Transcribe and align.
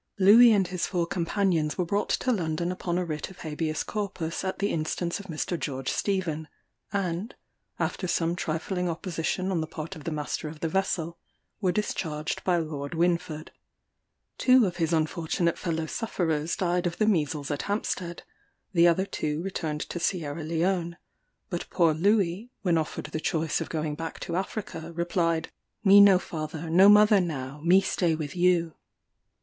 Louis 0.17 0.51
and 0.51 0.67
his 0.67 0.87
four 0.87 1.05
companions 1.05 1.77
were 1.77 1.85
brought 1.85 2.09
to 2.09 2.31
London 2.31 2.71
upon 2.71 2.97
a 2.97 3.05
writ 3.05 3.29
of 3.29 3.41
Habeas 3.41 3.83
Corpus 3.83 4.43
at 4.43 4.57
the 4.57 4.71
instance 4.71 5.19
of 5.19 5.27
Mr. 5.27 5.59
George 5.59 5.91
Stephen; 5.91 6.47
and, 6.91 7.35
after 7.77 8.07
some 8.07 8.35
trifling 8.35 8.89
opposition 8.89 9.51
on 9.51 9.61
the 9.61 9.67
part 9.67 9.95
of 9.95 10.03
the 10.03 10.11
master 10.11 10.47
of 10.47 10.59
the 10.61 10.67
vessel, 10.67 11.19
were 11.61 11.71
discharged 11.71 12.43
by 12.43 12.57
Lord 12.57 12.93
Wynford. 12.93 13.49
Two 14.39 14.65
of 14.65 14.77
his 14.77 14.91
unfortunate 14.91 15.55
fellow 15.59 15.85
sufferers 15.85 16.55
died 16.55 16.87
of 16.87 16.97
the 16.97 17.05
measles 17.05 17.51
at 17.51 17.61
Hampstead; 17.69 18.23
the 18.73 18.87
other 18.87 19.05
two 19.05 19.43
returned 19.43 19.81
to 19.81 19.99
Sierra 19.99 20.41
Leone; 20.41 20.97
but 21.51 21.69
poor 21.69 21.93
Louis, 21.93 22.49
when 22.63 22.75
offered 22.79 23.05
the 23.05 23.19
choice 23.19 23.61
of 23.61 23.69
going 23.69 23.93
back 23.93 24.19
to 24.21 24.35
Africa, 24.35 24.91
replied, 24.95 25.51
"Me 25.83 26.01
no 26.01 26.17
father, 26.17 26.71
no 26.71 26.89
mother 26.89 27.21
now; 27.21 27.61
me 27.63 27.81
stay 27.81 28.15
with 28.15 28.35
you." 28.35 28.73